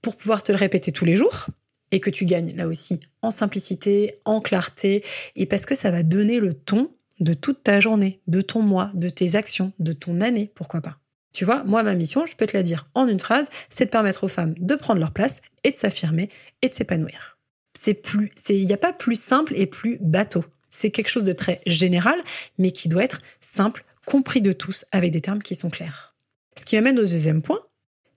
pour 0.00 0.14
pouvoir 0.14 0.44
te 0.44 0.52
le 0.52 0.58
répéter 0.58 0.92
tous 0.92 1.04
les 1.04 1.16
jours 1.16 1.46
et 1.92 2.00
que 2.00 2.10
tu 2.10 2.24
gagnes 2.24 2.54
là 2.56 2.66
aussi 2.66 3.00
en 3.22 3.30
simplicité, 3.30 4.18
en 4.24 4.40
clarté 4.40 5.04
et 5.34 5.46
parce 5.46 5.66
que 5.66 5.76
ça 5.76 5.90
va 5.90 6.02
donner 6.02 6.40
le 6.40 6.52
ton 6.54 6.90
de 7.20 7.32
toute 7.32 7.62
ta 7.62 7.80
journée, 7.80 8.20
de 8.26 8.40
ton 8.40 8.62
mois, 8.62 8.90
de 8.94 9.08
tes 9.08 9.36
actions, 9.36 9.72
de 9.78 9.92
ton 9.92 10.20
année, 10.20 10.50
pourquoi 10.54 10.80
pas. 10.80 10.98
Tu 11.32 11.44
vois, 11.44 11.64
moi, 11.64 11.82
ma 11.82 11.94
mission, 11.94 12.26
je 12.26 12.34
peux 12.34 12.46
te 12.46 12.56
la 12.56 12.62
dire 12.62 12.86
en 12.94 13.08
une 13.08 13.20
phrase, 13.20 13.48
c'est 13.68 13.86
de 13.86 13.90
permettre 13.90 14.24
aux 14.24 14.28
femmes 14.28 14.54
de 14.58 14.74
prendre 14.74 15.00
leur 15.00 15.12
place 15.12 15.42
et 15.64 15.70
de 15.70 15.76
s'affirmer 15.76 16.30
et 16.62 16.68
de 16.68 16.74
s'épanouir 16.74 17.36
c'est 17.76 17.94
plus, 17.94 18.30
il 18.48 18.66
n'y 18.66 18.72
a 18.72 18.78
pas 18.78 18.92
plus 18.92 19.20
simple 19.20 19.52
et 19.56 19.66
plus 19.66 19.98
bateau. 20.00 20.44
C'est 20.68 20.90
quelque 20.90 21.08
chose 21.08 21.24
de 21.24 21.32
très 21.32 21.60
général, 21.66 22.18
mais 22.58 22.70
qui 22.70 22.88
doit 22.88 23.04
être 23.04 23.20
simple, 23.40 23.84
compris 24.06 24.42
de 24.42 24.52
tous, 24.52 24.86
avec 24.92 25.12
des 25.12 25.20
termes 25.20 25.42
qui 25.42 25.54
sont 25.54 25.70
clairs. 25.70 26.14
Ce 26.58 26.64
qui 26.64 26.76
m'amène 26.76 26.98
au 26.98 27.02
deuxième 27.02 27.42
point. 27.42 27.60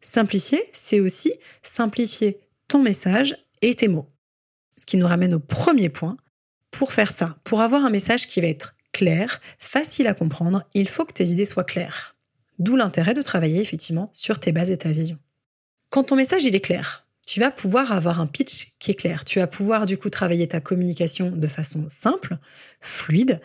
Simplifier, 0.01 0.61
c'est 0.71 0.99
aussi 0.99 1.33
simplifier 1.61 2.39
ton 2.67 2.79
message 2.81 3.35
et 3.61 3.75
tes 3.75 3.87
mots. 3.87 4.09
Ce 4.77 4.85
qui 4.85 4.97
nous 4.97 5.07
ramène 5.07 5.33
au 5.33 5.39
premier 5.39 5.89
point. 5.89 6.17
Pour 6.71 6.93
faire 6.93 7.11
ça, 7.11 7.37
pour 7.43 7.61
avoir 7.61 7.83
un 7.83 7.89
message 7.89 8.27
qui 8.27 8.41
va 8.41 8.47
être 8.47 8.75
clair, 8.91 9.41
facile 9.57 10.07
à 10.07 10.13
comprendre, 10.13 10.63
il 10.73 10.87
faut 10.87 11.05
que 11.05 11.13
tes 11.13 11.27
idées 11.27 11.45
soient 11.45 11.63
claires. 11.63 12.15
D'où 12.59 12.75
l'intérêt 12.75 13.13
de 13.13 13.21
travailler 13.21 13.61
effectivement 13.61 14.09
sur 14.13 14.39
tes 14.39 14.51
bases 14.51 14.69
et 14.69 14.77
ta 14.77 14.91
vision. 14.91 15.17
Quand 15.89 16.03
ton 16.03 16.15
message 16.15 16.43
il 16.43 16.55
est 16.55 16.61
clair, 16.61 17.07
tu 17.25 17.39
vas 17.39 17.51
pouvoir 17.51 17.91
avoir 17.91 18.19
un 18.19 18.27
pitch 18.27 18.75
qui 18.79 18.91
est 18.91 18.95
clair. 18.95 19.23
Tu 19.23 19.39
vas 19.39 19.47
pouvoir 19.47 19.85
du 19.85 19.97
coup 19.97 20.09
travailler 20.09 20.47
ta 20.47 20.59
communication 20.59 21.29
de 21.29 21.47
façon 21.47 21.85
simple, 21.87 22.37
fluide, 22.81 23.39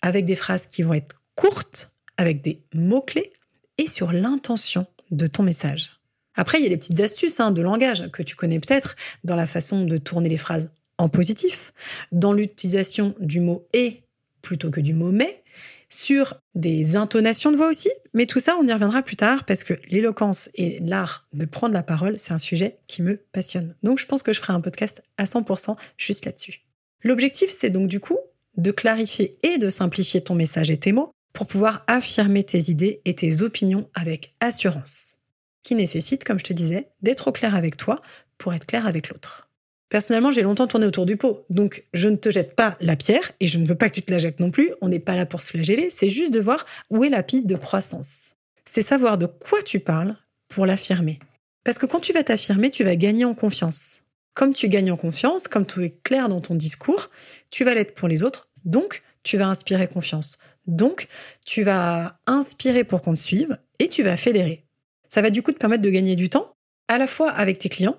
avec 0.00 0.24
des 0.24 0.36
phrases 0.36 0.66
qui 0.66 0.82
vont 0.82 0.94
être 0.94 1.22
courtes, 1.34 1.92
avec 2.16 2.42
des 2.42 2.62
mots-clés 2.74 3.32
et 3.76 3.86
sur 3.86 4.12
l'intention 4.12 4.86
de 5.10 5.26
ton 5.26 5.42
message. 5.42 5.97
Après, 6.38 6.58
il 6.58 6.62
y 6.62 6.66
a 6.66 6.70
les 6.70 6.76
petites 6.76 7.00
astuces 7.00 7.40
hein, 7.40 7.50
de 7.50 7.60
langage 7.60 8.10
que 8.12 8.22
tu 8.22 8.36
connais 8.36 8.60
peut-être 8.60 8.96
dans 9.24 9.36
la 9.36 9.46
façon 9.46 9.84
de 9.84 9.98
tourner 9.98 10.28
les 10.28 10.38
phrases 10.38 10.70
en 10.96 11.08
positif, 11.08 11.72
dans 12.12 12.32
l'utilisation 12.32 13.14
du 13.18 13.40
mot 13.40 13.66
et 13.72 14.02
plutôt 14.40 14.70
que 14.70 14.80
du 14.80 14.94
mot 14.94 15.10
mais, 15.10 15.42
sur 15.90 16.38
des 16.54 16.96
intonations 16.96 17.50
de 17.50 17.56
voix 17.56 17.68
aussi, 17.68 17.90
mais 18.14 18.26
tout 18.26 18.40
ça, 18.40 18.56
on 18.60 18.66
y 18.66 18.72
reviendra 18.72 19.02
plus 19.02 19.16
tard 19.16 19.44
parce 19.44 19.64
que 19.64 19.74
l'éloquence 19.90 20.48
et 20.54 20.78
l'art 20.80 21.26
de 21.32 21.44
prendre 21.44 21.74
la 21.74 21.82
parole, 21.82 22.18
c'est 22.18 22.32
un 22.32 22.38
sujet 22.38 22.78
qui 22.86 23.02
me 23.02 23.16
passionne. 23.32 23.74
Donc 23.82 23.98
je 23.98 24.06
pense 24.06 24.22
que 24.22 24.32
je 24.32 24.40
ferai 24.40 24.52
un 24.52 24.60
podcast 24.60 25.02
à 25.16 25.24
100% 25.24 25.76
juste 25.96 26.24
là-dessus. 26.24 26.60
L'objectif, 27.02 27.50
c'est 27.50 27.70
donc 27.70 27.88
du 27.88 28.00
coup 28.00 28.18
de 28.56 28.70
clarifier 28.70 29.36
et 29.42 29.58
de 29.58 29.70
simplifier 29.70 30.20
ton 30.20 30.34
message 30.34 30.70
et 30.70 30.76
tes 30.76 30.92
mots 30.92 31.10
pour 31.32 31.46
pouvoir 31.46 31.84
affirmer 31.86 32.42
tes 32.44 32.70
idées 32.70 33.00
et 33.04 33.14
tes 33.14 33.42
opinions 33.42 33.88
avec 33.94 34.34
assurance, 34.40 35.17
qui 35.62 35.74
nécessite, 35.74 36.24
comme 36.24 36.38
je 36.38 36.44
te 36.44 36.52
disais, 36.52 36.88
d'être 37.02 37.28
au 37.28 37.32
clair 37.32 37.54
avec 37.54 37.76
toi 37.76 38.00
pour 38.38 38.54
être 38.54 38.66
clair 38.66 38.86
avec 38.86 39.08
l'autre. 39.08 39.48
Personnellement, 39.88 40.32
j'ai 40.32 40.42
longtemps 40.42 40.66
tourné 40.66 40.86
autour 40.86 41.06
du 41.06 41.16
pot, 41.16 41.46
donc 41.48 41.84
je 41.94 42.08
ne 42.08 42.16
te 42.16 42.30
jette 42.30 42.54
pas 42.54 42.76
la 42.80 42.94
pierre 42.94 43.32
et 43.40 43.46
je 43.48 43.58
ne 43.58 43.66
veux 43.66 43.74
pas 43.74 43.88
que 43.88 43.94
tu 43.94 44.02
te 44.02 44.10
la 44.10 44.18
jettes 44.18 44.38
non 44.38 44.50
plus. 44.50 44.72
On 44.82 44.88
n'est 44.88 44.98
pas 44.98 45.16
là 45.16 45.24
pour 45.24 45.40
se 45.40 45.52
flageller, 45.52 45.88
c'est 45.90 46.10
juste 46.10 46.32
de 46.32 46.40
voir 46.40 46.66
où 46.90 47.04
est 47.04 47.08
la 47.08 47.22
piste 47.22 47.46
de 47.46 47.56
croissance. 47.56 48.34
C'est 48.66 48.82
savoir 48.82 49.16
de 49.16 49.26
quoi 49.26 49.62
tu 49.62 49.80
parles 49.80 50.14
pour 50.48 50.66
l'affirmer. 50.66 51.18
Parce 51.64 51.78
que 51.78 51.86
quand 51.86 52.00
tu 52.00 52.12
vas 52.12 52.22
t'affirmer, 52.22 52.70
tu 52.70 52.84
vas 52.84 52.96
gagner 52.96 53.24
en 53.24 53.34
confiance. 53.34 54.00
Comme 54.34 54.52
tu 54.52 54.68
gagnes 54.68 54.92
en 54.92 54.96
confiance, 54.96 55.48
comme 55.48 55.66
tu 55.66 55.84
es 55.84 55.90
clair 55.90 56.28
dans 56.28 56.42
ton 56.42 56.54
discours, 56.54 57.08
tu 57.50 57.64
vas 57.64 57.74
l'être 57.74 57.94
pour 57.94 58.08
les 58.08 58.22
autres, 58.22 58.48
donc 58.64 59.02
tu 59.22 59.38
vas 59.38 59.48
inspirer 59.48 59.88
confiance. 59.88 60.38
Donc 60.66 61.08
tu 61.46 61.62
vas 61.62 62.20
inspirer 62.26 62.84
pour 62.84 63.00
qu'on 63.00 63.14
te 63.14 63.20
suive 63.20 63.56
et 63.78 63.88
tu 63.88 64.02
vas 64.02 64.18
fédérer. 64.18 64.67
Ça 65.08 65.22
va 65.22 65.30
du 65.30 65.42
coup 65.42 65.52
te 65.52 65.58
permettre 65.58 65.82
de 65.82 65.90
gagner 65.90 66.16
du 66.16 66.28
temps, 66.28 66.54
à 66.88 66.98
la 66.98 67.06
fois 67.06 67.30
avec 67.30 67.58
tes 67.58 67.68
clients, 67.68 67.98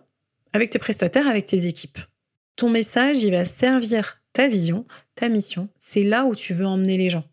avec 0.54 0.70
tes 0.70 0.80
prestataires, 0.80 1.28
avec 1.28 1.46
tes 1.46 1.66
équipes. 1.66 2.00
Ton 2.56 2.70
message, 2.70 3.24
il 3.24 3.32
va 3.32 3.46
servir 3.46 4.22
ta 4.34 4.48
vision, 4.48 4.86
ta 5.16 5.30
mission. 5.30 5.70
C'est 5.80 6.04
là 6.04 6.26
où 6.26 6.36
tu 6.36 6.54
veux 6.54 6.66
emmener 6.66 6.98
les 6.98 7.10
gens. 7.10 7.24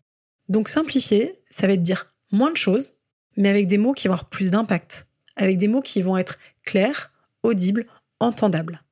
Donc 0.49 0.69
simplifier, 0.69 1.33
ça 1.49 1.67
va 1.67 1.73
être 1.73 1.83
dire 1.83 2.13
moins 2.31 2.51
de 2.51 2.57
choses, 2.57 3.01
mais 3.35 3.49
avec 3.49 3.67
des 3.67 3.77
mots 3.77 3.93
qui 3.93 4.07
vont 4.07 4.13
avoir 4.13 4.29
plus 4.29 4.51
d'impact, 4.51 5.07
avec 5.35 5.57
des 5.57 5.67
mots 5.67 5.81
qui 5.81 6.01
vont 6.01 6.17
être 6.17 6.39
clairs, 6.63 7.13
audibles, 7.43 7.85
entendables. 8.19 8.83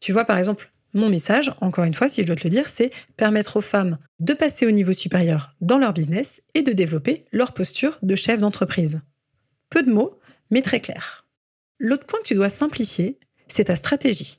Tu 0.00 0.12
vois, 0.12 0.24
par 0.24 0.38
exemple, 0.38 0.70
mon 0.94 1.08
message, 1.08 1.52
encore 1.60 1.84
une 1.84 1.94
fois, 1.94 2.08
si 2.08 2.22
je 2.22 2.26
dois 2.26 2.36
te 2.36 2.44
le 2.44 2.50
dire, 2.50 2.68
c'est 2.68 2.92
permettre 3.16 3.56
aux 3.56 3.62
femmes 3.62 3.98
de 4.20 4.32
passer 4.32 4.66
au 4.66 4.70
niveau 4.70 4.92
supérieur 4.92 5.54
dans 5.60 5.78
leur 5.78 5.92
business 5.92 6.42
et 6.54 6.62
de 6.62 6.72
développer 6.72 7.24
leur 7.32 7.52
posture 7.52 7.98
de 8.02 8.14
chef 8.14 8.38
d'entreprise. 8.38 9.02
Peu 9.70 9.82
de 9.82 9.92
mots, 9.92 10.18
mais 10.54 10.62
très 10.62 10.80
clairs. 10.80 11.26
L'autre 11.80 12.06
point 12.06 12.20
que 12.20 12.28
tu 12.28 12.34
dois 12.36 12.48
simplifier, 12.48 13.18
c'est 13.48 13.64
ta 13.64 13.76
stratégie. 13.76 14.38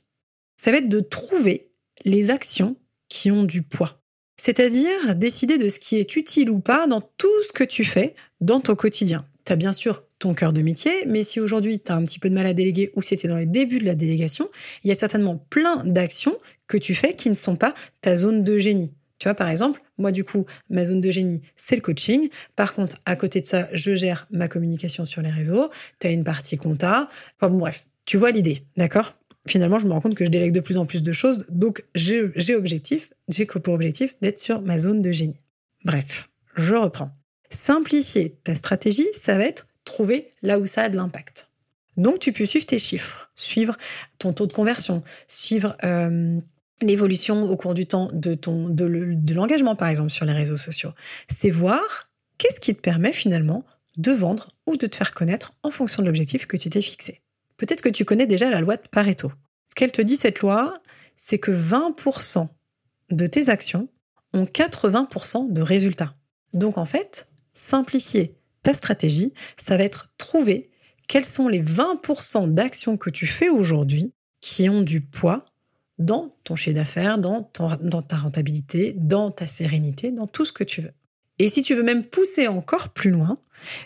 Ça 0.56 0.72
va 0.72 0.78
être 0.78 0.88
de 0.88 1.00
trouver 1.00 1.70
les 2.06 2.30
actions 2.30 2.76
qui 3.08 3.30
ont 3.30 3.44
du 3.44 3.62
poids. 3.62 4.02
C'est-à-dire 4.38 5.14
décider 5.14 5.58
de 5.58 5.68
ce 5.68 5.78
qui 5.78 5.96
est 5.96 6.16
utile 6.16 6.50
ou 6.50 6.58
pas 6.58 6.86
dans 6.86 7.02
tout 7.02 7.42
ce 7.46 7.52
que 7.52 7.64
tu 7.64 7.84
fais 7.84 8.14
dans 8.40 8.60
ton 8.60 8.74
quotidien. 8.74 9.26
Tu 9.44 9.52
as 9.52 9.56
bien 9.56 9.74
sûr 9.74 10.04
ton 10.18 10.32
cœur 10.32 10.54
de 10.54 10.62
métier, 10.62 11.04
mais 11.06 11.22
si 11.22 11.38
aujourd'hui 11.38 11.80
tu 11.80 11.92
as 11.92 11.96
un 11.96 12.04
petit 12.04 12.18
peu 12.18 12.30
de 12.30 12.34
mal 12.34 12.46
à 12.46 12.54
déléguer 12.54 12.90
ou 12.96 13.02
c'était 13.02 13.28
dans 13.28 13.36
les 13.36 13.46
débuts 13.46 13.78
de 13.78 13.84
la 13.84 13.94
délégation, 13.94 14.48
il 14.82 14.88
y 14.88 14.92
a 14.92 14.96
certainement 14.96 15.36
plein 15.36 15.84
d'actions 15.84 16.36
que 16.66 16.78
tu 16.78 16.94
fais 16.94 17.14
qui 17.14 17.28
ne 17.28 17.34
sont 17.34 17.56
pas 17.56 17.74
ta 18.00 18.16
zone 18.16 18.42
de 18.42 18.56
génie. 18.56 18.94
Tu 19.18 19.28
vois, 19.28 19.34
par 19.34 19.48
exemple, 19.48 19.80
moi, 19.98 20.12
du 20.12 20.24
coup, 20.24 20.44
ma 20.68 20.84
zone 20.84 21.00
de 21.00 21.10
génie, 21.10 21.42
c'est 21.56 21.76
le 21.76 21.80
coaching. 21.80 22.28
Par 22.54 22.74
contre, 22.74 22.96
à 23.06 23.16
côté 23.16 23.40
de 23.40 23.46
ça, 23.46 23.68
je 23.72 23.94
gère 23.94 24.26
ma 24.30 24.48
communication 24.48 25.06
sur 25.06 25.22
les 25.22 25.30
réseaux. 25.30 25.70
Tu 26.00 26.06
as 26.06 26.10
une 26.10 26.24
partie 26.24 26.58
compta. 26.58 27.08
Enfin, 27.40 27.52
bref, 27.52 27.86
tu 28.04 28.16
vois 28.16 28.30
l'idée, 28.30 28.64
d'accord? 28.76 29.14
Finalement, 29.48 29.78
je 29.78 29.86
me 29.86 29.92
rends 29.92 30.00
compte 30.00 30.14
que 30.14 30.24
je 30.24 30.30
délègue 30.30 30.52
de 30.52 30.60
plus 30.60 30.76
en 30.76 30.86
plus 30.86 31.02
de 31.02 31.12
choses, 31.12 31.46
donc 31.48 31.84
j'ai 31.94 32.54
objectif, 32.54 33.12
j'ai 33.28 33.46
pour 33.46 33.74
objectif 33.74 34.16
d'être 34.20 34.38
sur 34.38 34.60
ma 34.60 34.78
zone 34.78 35.02
de 35.02 35.12
génie. 35.12 35.40
Bref, 35.84 36.28
je 36.56 36.74
reprends. 36.74 37.10
Simplifier 37.50 38.36
ta 38.42 38.56
stratégie, 38.56 39.06
ça 39.14 39.38
va 39.38 39.44
être 39.44 39.68
trouver 39.84 40.32
là 40.42 40.58
où 40.58 40.66
ça 40.66 40.82
a 40.82 40.88
de 40.88 40.96
l'impact. 40.96 41.48
Donc, 41.96 42.18
tu 42.18 42.32
peux 42.32 42.44
suivre 42.44 42.66
tes 42.66 42.78
chiffres, 42.78 43.30
suivre 43.36 43.76
ton 44.18 44.32
taux 44.32 44.46
de 44.46 44.52
conversion, 44.52 45.02
suivre 45.28 45.76
euh, 45.84 46.40
l'évolution 46.82 47.50
au 47.50 47.56
cours 47.56 47.74
du 47.74 47.86
temps 47.86 48.10
de, 48.12 48.34
ton, 48.34 48.68
de, 48.68 49.34
l'engagement, 49.34 49.76
par 49.76 49.88
exemple, 49.88 50.10
sur 50.10 50.24
les 50.24 50.32
réseaux 50.32 50.56
sociaux. 50.56 50.92
C'est 51.28 51.50
voir 51.50 52.10
qu'est-ce 52.38 52.60
qui 52.60 52.74
te 52.74 52.80
permet 52.80 53.12
finalement 53.12 53.64
de 53.96 54.12
vendre 54.12 54.48
ou 54.66 54.76
de 54.76 54.86
te 54.86 54.96
faire 54.96 55.14
connaître 55.14 55.54
en 55.62 55.70
fonction 55.70 56.02
de 56.02 56.06
l'objectif 56.06 56.46
que 56.46 56.56
tu 56.56 56.68
t'es 56.68 56.82
fixé. 56.82 57.22
Peut-être 57.56 57.80
que 57.80 57.88
tu 57.88 58.04
connais 58.04 58.26
déjà 58.26 58.50
la 58.50 58.60
loi 58.60 58.76
de 58.76 58.86
Pareto. 58.90 59.32
Ce 59.68 59.74
qu'elle 59.74 59.92
te 59.92 60.02
dit, 60.02 60.16
cette 60.16 60.40
loi, 60.40 60.80
c'est 61.16 61.38
que 61.38 61.50
20% 61.50 62.48
de 63.10 63.26
tes 63.26 63.48
actions 63.48 63.88
ont 64.34 64.44
80% 64.44 65.52
de 65.52 65.62
résultats. 65.62 66.14
Donc 66.52 66.76
en 66.76 66.86
fait, 66.86 67.28
simplifier 67.54 68.36
ta 68.62 68.74
stratégie, 68.74 69.32
ça 69.56 69.76
va 69.76 69.84
être 69.84 70.10
trouver 70.18 70.70
quels 71.08 71.24
sont 71.24 71.48
les 71.48 71.62
20% 71.62 72.52
d'actions 72.52 72.96
que 72.96 73.10
tu 73.10 73.26
fais 73.26 73.48
aujourd'hui 73.48 74.12
qui 74.40 74.68
ont 74.68 74.82
du 74.82 75.00
poids 75.00 75.44
dans 75.98 76.34
ton 76.44 76.56
chiffre 76.56 76.76
d'affaires, 76.76 77.18
dans, 77.18 77.50
dans 77.80 78.02
ta 78.02 78.16
rentabilité, 78.16 78.94
dans 78.96 79.30
ta 79.30 79.46
sérénité, 79.46 80.12
dans 80.12 80.26
tout 80.26 80.44
ce 80.44 80.52
que 80.52 80.64
tu 80.64 80.80
veux. 80.80 80.92
Et 81.38 81.48
si 81.48 81.62
tu 81.62 81.74
veux 81.74 81.82
même 81.82 82.04
pousser 82.04 82.48
encore 82.48 82.90
plus 82.90 83.10
loin, 83.10 83.36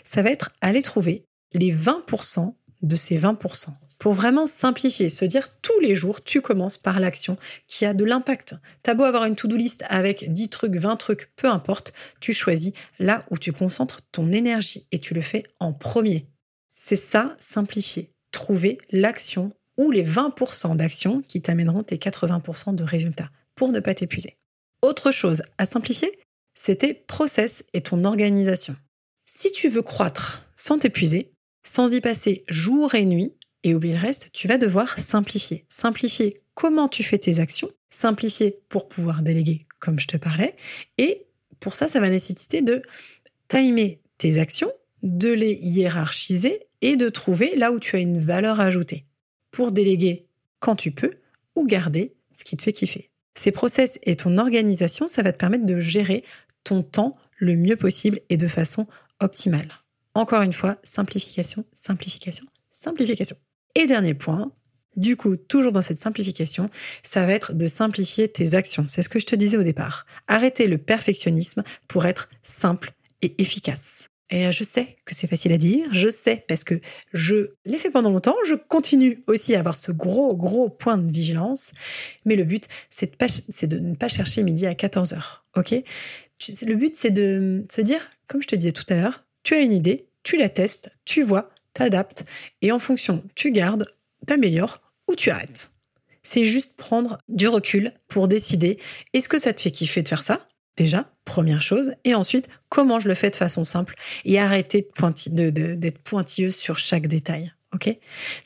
ça 0.03 0.21
va 0.21 0.31
être 0.31 0.51
aller 0.61 0.81
trouver 0.81 1.25
les 1.53 1.73
20% 1.73 2.53
de 2.81 2.95
ces 2.95 3.19
20%. 3.19 3.69
Pour 3.99 4.13
vraiment 4.13 4.47
simplifier, 4.47 5.09
se 5.09 5.25
dire 5.25 5.49
tous 5.61 5.79
les 5.79 5.95
jours, 5.95 6.23
tu 6.23 6.41
commences 6.41 6.79
par 6.79 6.99
l'action 6.99 7.37
qui 7.67 7.85
a 7.85 7.93
de 7.93 8.03
l'impact. 8.03 8.55
T'as 8.81 8.95
beau 8.95 9.03
avoir 9.03 9.25
une 9.25 9.35
to-do 9.35 9.55
list 9.55 9.83
avec 9.89 10.33
10 10.33 10.49
trucs, 10.49 10.75
20 10.75 10.95
trucs, 10.95 11.29
peu 11.35 11.47
importe, 11.47 11.93
tu 12.19 12.33
choisis 12.33 12.73
là 12.97 13.23
où 13.29 13.37
tu 13.37 13.53
concentres 13.53 14.01
ton 14.11 14.31
énergie 14.31 14.87
et 14.91 14.97
tu 14.97 15.13
le 15.13 15.21
fais 15.21 15.43
en 15.59 15.71
premier. 15.71 16.25
C'est 16.73 16.95
ça, 16.95 17.35
simplifier. 17.39 18.09
Trouver 18.31 18.79
l'action 18.91 19.53
ou 19.77 19.91
les 19.91 20.03
20% 20.03 20.75
d'actions 20.75 21.21
qui 21.21 21.41
t'amèneront 21.41 21.83
tes 21.83 21.97
80% 21.97 22.75
de 22.75 22.83
résultats 22.83 23.29
pour 23.55 23.69
ne 23.69 23.79
pas 23.79 23.93
t'épuiser. 23.93 24.37
Autre 24.81 25.11
chose 25.11 25.43
à 25.57 25.65
simplifier, 25.65 26.11
c'est 26.53 26.77
tes 26.77 26.93
process 26.93 27.63
et 27.73 27.81
ton 27.81 28.03
organisation. 28.03 28.75
Si 29.25 29.51
tu 29.51 29.69
veux 29.69 29.81
croître 29.81 30.43
sans 30.55 30.79
t'épuiser, 30.79 31.31
sans 31.63 31.93
y 31.93 32.01
passer 32.01 32.43
jour 32.49 32.95
et 32.95 33.05
nuit 33.05 33.35
et 33.63 33.75
oublier 33.75 33.93
le 33.93 34.01
reste, 34.01 34.29
tu 34.33 34.47
vas 34.47 34.57
devoir 34.57 34.97
simplifier. 34.97 35.65
Simplifier 35.69 36.41
comment 36.55 36.87
tu 36.87 37.03
fais 37.03 37.17
tes 37.17 37.39
actions, 37.39 37.69
simplifier 37.89 38.59
pour 38.69 38.89
pouvoir 38.89 39.21
déléguer 39.21 39.65
comme 39.79 39.99
je 39.99 40.07
te 40.07 40.17
parlais. 40.17 40.55
Et 40.97 41.25
pour 41.59 41.75
ça, 41.75 41.87
ça 41.87 41.99
va 41.99 42.09
nécessiter 42.09 42.61
de 42.61 42.81
timer 43.47 44.01
tes 44.17 44.39
actions, 44.39 44.71
de 45.03 45.31
les 45.31 45.53
hiérarchiser 45.53 46.67
et 46.81 46.95
de 46.95 47.09
trouver 47.09 47.55
là 47.55 47.71
où 47.71 47.79
tu 47.79 47.95
as 47.95 47.99
une 47.99 48.19
valeur 48.19 48.59
ajoutée 48.59 49.03
pour 49.51 49.71
déléguer 49.71 50.27
quand 50.59 50.75
tu 50.75 50.91
peux 50.91 51.11
ou 51.55 51.65
garder 51.65 52.15
ce 52.35 52.43
qui 52.43 52.57
te 52.57 52.63
fait 52.63 52.73
kiffer. 52.73 53.09
Ces 53.35 53.51
process 53.51 53.99
et 54.03 54.15
ton 54.15 54.37
organisation, 54.37 55.07
ça 55.07 55.23
va 55.23 55.31
te 55.31 55.37
permettre 55.37 55.65
de 55.65 55.79
gérer 55.79 56.23
ton 56.63 56.83
temps 56.83 57.17
le 57.37 57.55
mieux 57.55 57.75
possible 57.75 58.19
et 58.29 58.37
de 58.37 58.47
façon 58.47 58.87
optimale. 59.19 59.67
Encore 60.13 60.41
une 60.41 60.53
fois, 60.53 60.77
simplification, 60.83 61.65
simplification, 61.75 62.45
simplification. 62.71 63.37
Et 63.75 63.87
dernier 63.87 64.13
point, 64.13 64.51
du 64.97 65.15
coup, 65.15 65.37
toujours 65.37 65.71
dans 65.71 65.81
cette 65.81 65.97
simplification, 65.97 66.69
ça 67.03 67.25
va 67.25 67.31
être 67.31 67.53
de 67.53 67.67
simplifier 67.67 68.27
tes 68.27 68.55
actions. 68.55 68.85
C'est 68.89 69.03
ce 69.03 69.09
que 69.09 69.19
je 69.19 69.25
te 69.25 69.35
disais 69.35 69.57
au 69.57 69.63
départ. 69.63 70.05
Arrêter 70.27 70.67
le 70.67 70.77
perfectionnisme 70.77 71.63
pour 71.87 72.05
être 72.05 72.29
simple 72.43 72.93
et 73.21 73.41
efficace. 73.41 74.10
Et 74.31 74.47
euh, 74.47 74.51
je 74.51 74.63
sais 74.63 74.97
que 75.05 75.13
c'est 75.13 75.27
facile 75.27 75.51
à 75.51 75.57
dire, 75.57 75.87
je 75.91 76.09
sais 76.09 76.45
parce 76.47 76.63
que 76.63 76.79
je 77.13 77.51
l'ai 77.65 77.77
fait 77.77 77.91
pendant 77.91 78.09
longtemps, 78.09 78.35
je 78.47 78.55
continue 78.55 79.23
aussi 79.27 79.53
à 79.55 79.59
avoir 79.59 79.75
ce 79.75 79.91
gros, 79.91 80.35
gros 80.35 80.69
point 80.69 80.97
de 80.97 81.11
vigilance, 81.11 81.73
mais 82.25 82.37
le 82.37 82.45
but, 82.45 82.67
c'est 82.89 83.11
de, 83.67 83.79
ne 83.79 83.95
pas 83.95 84.07
chercher 84.07 84.43
midi 84.43 84.65
à 84.65 84.73
14h, 84.73 85.21
ok? 85.57 85.75
Le 86.65 86.73
but, 86.73 86.95
c'est 86.95 87.11
de 87.11 87.65
se 87.69 87.81
dire, 87.81 88.09
comme 88.27 88.41
je 88.41 88.47
te 88.47 88.55
disais 88.55 88.71
tout 88.71 88.85
à 88.89 88.95
l'heure, 88.95 89.25
tu 89.43 89.53
as 89.53 89.59
une 89.59 89.73
idée, 89.73 90.07
tu 90.23 90.37
la 90.37 90.49
testes, 90.49 90.91
tu 91.03 91.23
vois, 91.23 91.51
t'adaptes, 91.73 92.23
et 92.61 92.71
en 92.71 92.79
fonction, 92.79 93.21
tu 93.35 93.51
gardes, 93.51 93.85
t'améliores 94.25 94.81
ou 95.09 95.15
tu 95.15 95.29
arrêtes. 95.29 95.71
C'est 96.23 96.45
juste 96.45 96.77
prendre 96.77 97.17
du 97.27 97.47
recul 97.47 97.91
pour 98.07 98.27
décider 98.27 98.79
est-ce 99.13 99.27
que 99.27 99.39
ça 99.39 99.53
te 99.53 99.61
fait 99.61 99.71
kiffer 99.71 100.03
de 100.03 100.07
faire 100.07 100.23
ça? 100.23 100.47
Déjà, 100.77 101.11
première 101.25 101.61
chose. 101.61 101.93
Et 102.03 102.15
ensuite, 102.15 102.47
comment 102.69 102.99
je 102.99 103.07
le 103.07 103.13
fais 103.13 103.29
de 103.29 103.35
façon 103.35 103.63
simple 103.63 103.95
et 104.25 104.39
arrêter 104.39 104.87
d'être 105.27 105.99
pointilleuse 105.99 106.55
sur 106.55 106.79
chaque 106.79 107.07
détail. 107.07 107.53
Ok? 107.73 107.89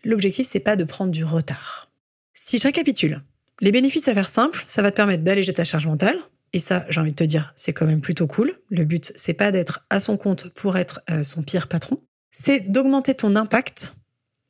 L'objectif, 0.04 0.48
c'est 0.48 0.60
pas 0.60 0.76
de 0.76 0.84
prendre 0.84 1.12
du 1.12 1.24
retard. 1.24 1.92
Si 2.34 2.58
je 2.58 2.64
récapitule, 2.64 3.22
les 3.62 3.72
bénéfices 3.72 4.08
à 4.08 4.14
faire 4.14 4.30
simple, 4.30 4.64
ça 4.68 4.82
va 4.82 4.92
te 4.92 4.96
permettre 4.96 5.24
d'alléger 5.24 5.54
ta 5.54 5.64
charge 5.64 5.88
mentale, 5.88 6.20
et 6.54 6.60
ça, 6.60 6.86
j'ai 6.90 7.02
envie 7.02 7.12
de 7.12 7.16
te 7.16 7.24
dire, 7.24 7.54
c'est 7.56 7.74
quand 7.74 7.86
même 7.86 8.02
plutôt 8.02 8.28
cool. 8.28 8.58
Le 8.70 8.86
but, 8.86 9.12
c'est 9.16 9.34
pas 9.34 9.52
d'être 9.52 9.86
à 9.90 10.00
son 10.00 10.16
compte 10.16 10.50
pour 10.50 10.78
être 10.78 11.02
euh, 11.10 11.24
son 11.24 11.44
pire 11.44 11.68
patron. 11.68 12.02
C'est 12.32 12.72
d'augmenter 12.72 13.14
ton 13.14 13.36
impact, 13.36 13.96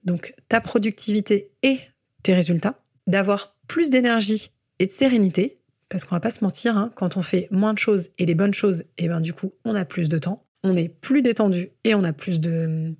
donc 0.03 0.35
ta 0.47 0.61
productivité 0.61 1.51
et 1.63 1.79
tes 2.21 2.33
résultats, 2.33 2.79
d'avoir 3.07 3.55
plus 3.67 3.89
d'énergie 3.89 4.51
et 4.79 4.85
de 4.85 4.91
sérénité, 4.91 5.59
parce 5.89 6.05
qu'on 6.05 6.15
va 6.15 6.19
pas 6.19 6.31
se 6.31 6.43
mentir, 6.43 6.77
hein, 6.77 6.91
quand 6.95 7.17
on 7.17 7.21
fait 7.21 7.47
moins 7.51 7.73
de 7.73 7.79
choses 7.79 8.09
et 8.17 8.25
les 8.25 8.35
bonnes 8.35 8.53
choses, 8.53 8.81
et 8.97 9.05
eh 9.05 9.07
ben 9.07 9.21
du 9.21 9.33
coup, 9.33 9.53
on 9.65 9.75
a 9.75 9.85
plus 9.85 10.09
de 10.09 10.17
temps, 10.17 10.45
on 10.63 10.75
est 10.75 10.89
plus 10.89 11.21
détendu 11.21 11.69
et 11.83 11.93
on 11.95 12.03
a 12.03 12.13
plus 12.13 12.39
de 12.39 12.95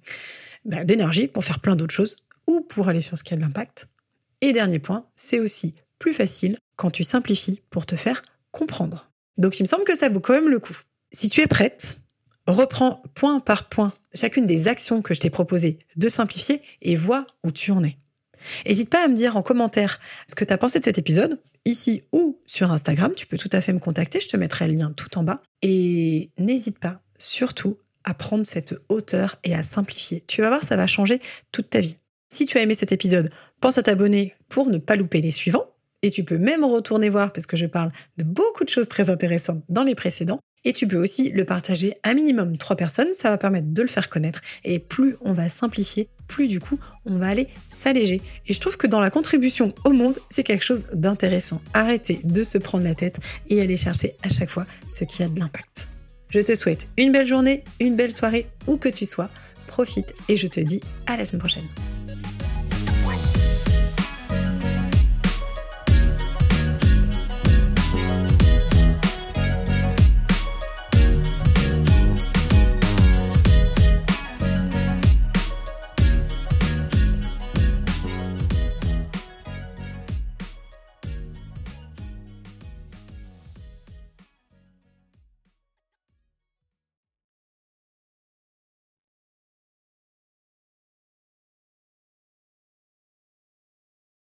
bah, 0.66 0.84
d'énergie 0.84 1.28
pour 1.28 1.44
faire 1.44 1.60
plein 1.60 1.76
d'autres 1.76 1.94
choses 1.94 2.28
ou 2.48 2.62
pour 2.62 2.88
aller 2.88 3.02
sur 3.02 3.18
ce 3.18 3.24
qui 3.24 3.34
a 3.34 3.38
de 3.38 3.42
l'impact. 3.42 3.88
Et 4.42 4.54
dernier 4.54 4.80
point, 4.80 5.08
c'est 5.16 5.40
aussi 5.40 5.76
plus 6.00 6.14
facile 6.14 6.58
quand 6.76 6.92
tu 6.92 7.04
simplifies 7.04 7.62
pour 7.70 7.86
te 7.86 7.96
faire 7.96 8.22
comprendre. 8.52 9.10
Donc 9.38 9.60
il 9.60 9.64
me 9.64 9.68
semble 9.68 9.84
que 9.84 9.98
ça 9.98 10.10
vaut 10.10 10.20
quand 10.20 10.34
même 10.34 10.50
le 10.50 10.60
coup. 10.60 10.78
Si 11.12 11.30
tu 11.30 11.42
es 11.42 11.48
prête, 11.48 12.00
reprends 12.48 13.02
point 13.16 13.40
par 13.40 13.70
point 13.70 13.94
chacune 14.14 14.46
des 14.46 14.68
actions 14.68 15.02
que 15.02 15.14
je 15.14 15.20
t'ai 15.20 15.30
proposé 15.30 15.80
de 15.96 16.10
simplifier 16.10 16.62
et 16.82 16.96
vois 16.96 17.26
où 17.44 17.52
tu 17.52 17.72
en 17.72 17.84
es. 17.84 17.98
N'hésite 18.66 18.90
pas 18.90 19.04
à 19.04 19.08
me 19.08 19.16
dire 19.16 19.38
en 19.38 19.42
commentaire 19.42 20.00
ce 20.28 20.36
que 20.36 20.46
tu 20.46 20.54
as 20.54 20.58
pensé 20.58 20.80
de 20.80 20.84
cet 20.84 20.98
épisode, 20.98 21.40
ici 21.66 22.04
ou 22.12 22.40
sur 22.46 22.72
Instagram. 22.72 23.14
Tu 23.16 23.26
peux 23.26 23.38
tout 23.38 23.50
à 23.52 23.62
fait 23.62 23.74
me 23.74 23.80
contacter, 23.80 24.20
je 24.20 24.30
te 24.30 24.38
mettrai 24.38 24.68
le 24.68 24.74
lien 24.74 24.92
tout 24.92 25.18
en 25.18 25.24
bas. 25.24 25.42
Et 25.62 26.32
n'hésite 26.38 26.80
pas, 26.80 27.02
surtout, 27.18 27.78
à 28.04 28.14
prendre 28.14 28.46
cette 28.46 28.76
hauteur 28.90 29.38
et 29.44 29.56
à 29.56 29.64
simplifier. 29.64 30.24
Tu 30.28 30.42
vas 30.42 30.50
voir, 30.50 30.64
ça 30.64 30.76
va 30.76 30.88
changer 30.88 31.20
toute 31.52 31.70
ta 31.70 31.82
vie. 31.82 31.98
Si 32.32 32.46
tu 32.46 32.58
as 32.58 32.62
aimé 32.62 32.76
cet 32.76 32.92
épisode, 32.92 33.30
pense 33.60 33.78
à 33.78 33.84
t'abonner 33.84 34.36
pour 34.48 34.68
ne 34.68 34.78
pas 34.78 34.96
louper 34.96 35.22
les 35.22 35.32
suivants. 35.32 35.66
Et 36.02 36.12
tu 36.12 36.24
peux 36.24 36.38
même 36.38 36.64
retourner 36.64 37.10
voir 37.10 37.34
parce 37.34 37.48
que 37.48 37.58
je 37.58 37.66
parle 37.66 37.92
de 38.18 38.24
beaucoup 38.24 38.64
de 38.64 38.70
choses 38.70 38.88
très 38.88 39.10
intéressantes 39.10 39.64
dans 39.70 39.84
les 39.84 39.96
précédents. 39.96 40.40
Et 40.66 40.74
tu 40.74 40.88
peux 40.88 40.98
aussi 40.98 41.30
le 41.30 41.46
partager 41.46 41.94
à 42.04 42.14
minimum 42.14 42.58
trois 42.58 42.76
personnes, 42.76 43.14
ça 43.14 43.30
va 43.30 43.38
permettre 43.38 43.68
de 43.70 43.82
le 43.82 43.88
faire 43.88 44.10
connaître. 44.10 44.42
Et 44.64 44.80
plus 44.80 45.16
on 45.22 45.34
va 45.34 45.48
simplifier, 45.48 46.10
plus 46.28 46.48
du 46.48 46.60
coup 46.60 46.80
on 47.06 47.18
va 47.18 47.28
aller 47.28 47.48
s'alléger. 47.68 48.22
Et 48.48 48.54
je 48.54 48.60
trouve 48.60 48.76
que 48.76 48.88
dans 48.88 49.00
la 49.00 49.12
contribution 49.12 49.74
au 49.86 49.92
monde, 49.92 50.18
c'est 50.30 50.44
quelque 50.44 50.66
chose 50.66 50.86
d'intéressant. 50.94 51.62
Arrêtez 51.74 52.20
de 52.24 52.44
se 52.44 52.58
prendre 52.58 52.84
la 52.84 52.96
tête 52.96 53.20
et 53.48 53.62
aller 53.62 53.78
chercher 53.78 54.16
à 54.24 54.30
chaque 54.30 54.50
fois 54.50 54.66
ce 54.88 55.06
qui 55.06 55.24
a 55.24 55.28
de 55.28 55.40
l'impact. 55.40 55.88
Je 56.30 56.40
te 56.40 56.56
souhaite 56.56 56.88
une 56.98 57.12
belle 57.12 57.28
journée, 57.28 57.64
une 57.80 57.96
belle 57.96 58.12
soirée, 58.12 58.48
où 58.68 58.78
que 58.78 58.90
tu 58.90 59.06
sois. 59.06 59.30
Profite 59.68 60.14
et 60.28 60.38
je 60.38 60.48
te 60.48 60.60
dis 60.60 60.82
à 61.06 61.16
la 61.16 61.26
semaine 61.26 61.40
prochaine. 61.40 61.66